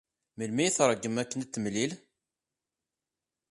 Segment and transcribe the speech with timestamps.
[0.37, 1.91] Melmi ay tṛeggem akken ad t-temlil?